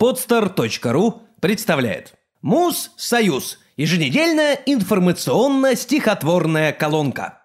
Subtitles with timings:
[0.00, 3.58] Podster.ru представляет Муз-Союз.
[3.76, 7.44] Еженедельная информационно-стихотворная колонка.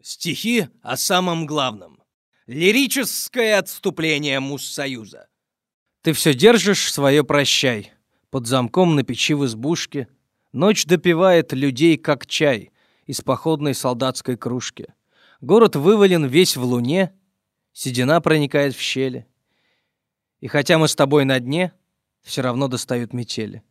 [0.00, 2.00] Стихи о самом главном.
[2.46, 5.26] Лирическое отступление Муз-Союза.
[6.02, 7.92] Ты все держишь свое прощай.
[8.30, 10.06] Под замком на печи в избушке.
[10.52, 12.70] Ночь допивает людей, как чай,
[13.06, 14.94] из походной солдатской кружки.
[15.40, 17.12] Город вывален весь в луне,
[17.72, 19.26] седина проникает в щели.
[20.38, 21.72] И хотя мы с тобой на дне,
[22.28, 23.62] все равно достают метели.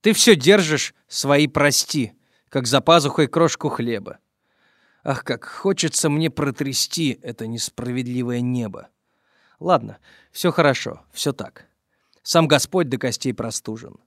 [0.00, 2.12] Ты все держишь свои прости,
[2.48, 4.18] как за пазухой крошку хлеба.
[5.04, 8.88] Ах, как хочется мне протрясти это несправедливое небо.
[9.60, 9.98] Ладно,
[10.32, 11.66] все хорошо, все так.
[12.24, 13.98] Сам Господь до костей простужен.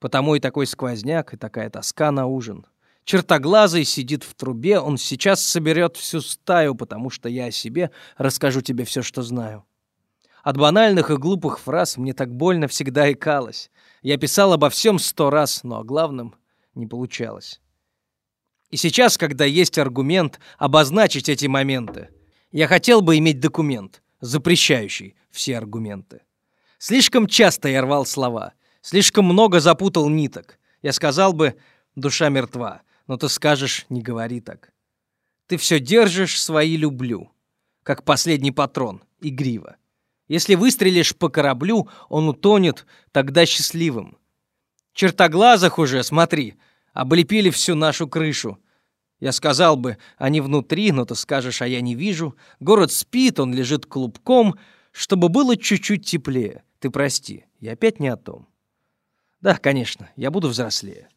[0.00, 2.66] Потому и такой сквозняк, и такая тоска на ужин.
[3.04, 8.60] Чертоглазый сидит в трубе, он сейчас соберет всю стаю, потому что я о себе расскажу
[8.60, 9.64] тебе все, что знаю.
[10.42, 13.70] От банальных и глупых фраз мне так больно всегда икалось.
[14.02, 16.34] Я писал обо всем сто раз, но о главном
[16.74, 17.60] не получалось.
[18.70, 22.08] И сейчас, когда есть аргумент обозначить эти моменты,
[22.52, 26.22] я хотел бы иметь документ, запрещающий все аргументы.
[26.78, 30.58] Слишком часто я рвал слова, слишком много запутал ниток.
[30.82, 31.56] Я сказал бы
[31.94, 34.72] «душа мертва», но ты скажешь «не говори так».
[35.46, 37.30] Ты все держишь свои «люблю»,
[37.82, 39.76] как последний патрон, игриво.
[40.30, 44.16] Если выстрелишь по кораблю, он утонет, тогда счастливым.
[44.92, 46.54] Чертоглазых уже, смотри,
[46.92, 48.56] облепили всю нашу крышу.
[49.18, 52.36] Я сказал бы, они внутри, но ты скажешь, а я не вижу.
[52.60, 54.54] Город спит, он лежит клубком,
[54.92, 56.62] чтобы было чуть-чуть теплее.
[56.78, 58.46] Ты прости, я опять не о том.
[59.40, 61.08] Да, конечно, я буду взрослее.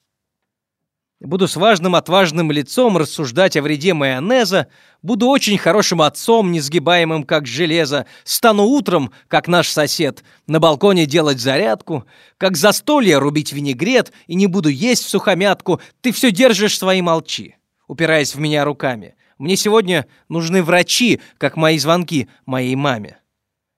[1.24, 4.68] Буду с важным отважным лицом рассуждать о вреде майонеза,
[5.02, 11.40] буду очень хорошим отцом, несгибаемым как железо, стану утром, как наш сосед, на балконе делать
[11.40, 12.04] зарядку,
[12.38, 17.56] как застолье рубить винегрет и не буду есть сухомятку, ты все держишь свои молчи,
[17.88, 19.16] упираясь в меня руками.
[19.38, 23.17] Мне сегодня нужны врачи, как мои звонки моей маме.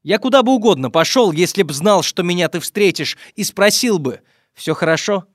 [0.01, 4.22] Я куда бы угодно пошел, если б знал, что меня ты встретишь, и спросил бы,
[4.55, 5.25] все хорошо?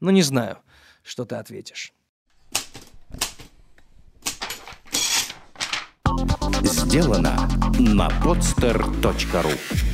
[0.00, 0.58] Ну, не знаю
[1.04, 1.92] что ты ответишь.
[6.62, 7.48] Сделано
[7.78, 9.93] на podster.ru